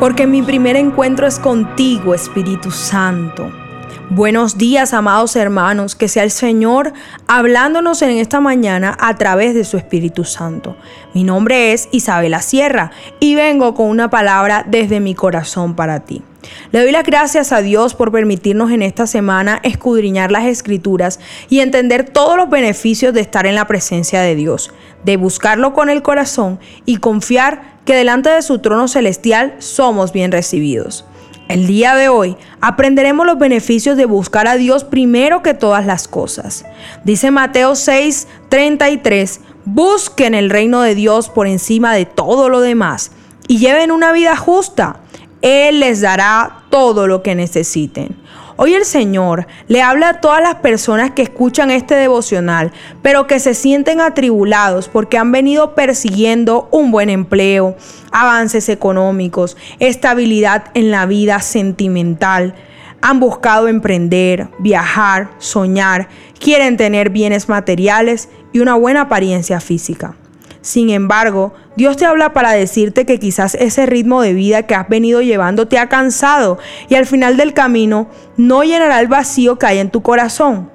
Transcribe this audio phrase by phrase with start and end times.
[0.00, 3.52] porque mi primer encuentro es contigo, Espíritu Santo.
[4.08, 6.94] Buenos días, amados hermanos, que sea el Señor
[7.28, 10.74] hablándonos en esta mañana a través de su Espíritu Santo.
[11.12, 16.22] Mi nombre es Isabela Sierra y vengo con una palabra desde mi corazón para ti.
[16.72, 21.20] Le doy las gracias a Dios por permitirnos en esta semana escudriñar las escrituras
[21.50, 24.72] y entender todos los beneficios de estar en la presencia de Dios,
[25.04, 30.30] de buscarlo con el corazón y confiar que delante de su trono celestial somos bien
[30.30, 31.04] recibidos.
[31.48, 36.06] El día de hoy aprenderemos los beneficios de buscar a Dios primero que todas las
[36.06, 36.64] cosas.
[37.02, 43.10] Dice Mateo 6, 33, busquen el reino de Dios por encima de todo lo demás
[43.48, 45.00] y lleven una vida justa.
[45.42, 48.14] Él les dará todo lo que necesiten.
[48.62, 53.40] Hoy el Señor le habla a todas las personas que escuchan este devocional, pero que
[53.40, 57.74] se sienten atribulados porque han venido persiguiendo un buen empleo,
[58.12, 62.54] avances económicos, estabilidad en la vida sentimental.
[63.00, 70.16] Han buscado emprender, viajar, soñar, quieren tener bienes materiales y una buena apariencia física.
[70.62, 74.88] Sin embargo, Dios te habla para decirte que quizás ese ritmo de vida que has
[74.88, 76.58] venido llevando te ha cansado
[76.88, 80.70] y al final del camino no llenará el vacío que hay en tu corazón.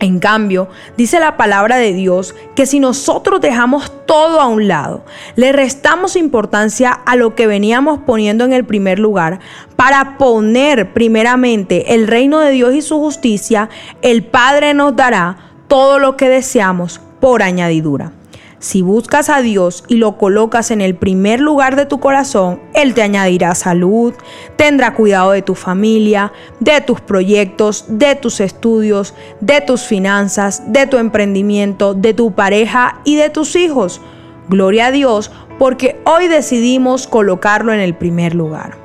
[0.00, 5.04] En cambio, dice la palabra de Dios que si nosotros dejamos todo a un lado,
[5.34, 9.40] le restamos importancia a lo que veníamos poniendo en el primer lugar,
[9.74, 15.98] para poner primeramente el reino de Dios y su justicia, el Padre nos dará todo
[15.98, 18.12] lo que deseamos por añadidura.
[18.60, 22.92] Si buscas a Dios y lo colocas en el primer lugar de tu corazón, Él
[22.92, 24.14] te añadirá salud,
[24.56, 30.88] tendrá cuidado de tu familia, de tus proyectos, de tus estudios, de tus finanzas, de
[30.88, 34.00] tu emprendimiento, de tu pareja y de tus hijos.
[34.48, 35.30] Gloria a Dios
[35.60, 38.76] porque hoy decidimos colocarlo en el primer lugar.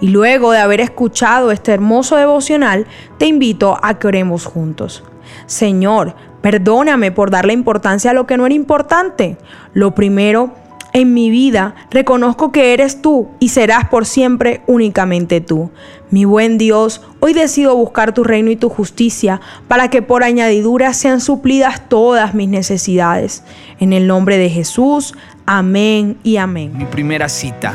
[0.00, 2.86] Y luego de haber escuchado este hermoso devocional,
[3.18, 5.04] te invito a que oremos juntos.
[5.46, 6.14] Señor,
[6.50, 9.36] Perdóname por darle importancia a lo que no era importante.
[9.74, 10.54] Lo primero,
[10.94, 15.70] en mi vida reconozco que eres tú y serás por siempre únicamente tú.
[16.10, 20.94] Mi buen Dios, hoy decido buscar tu reino y tu justicia para que por añadidura
[20.94, 23.44] sean suplidas todas mis necesidades.
[23.78, 25.14] En el nombre de Jesús,
[25.44, 26.72] amén y amén.
[26.78, 27.74] Mi primera cita